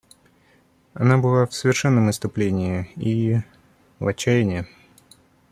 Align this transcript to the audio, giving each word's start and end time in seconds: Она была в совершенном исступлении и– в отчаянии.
Она 0.95 1.19
была 1.19 1.45
в 1.45 1.53
совершенном 1.53 2.09
исступлении 2.09 2.89
и– 2.95 3.37
в 3.99 4.07
отчаянии. 4.07 4.65